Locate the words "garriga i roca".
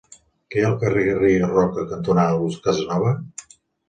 1.07-1.83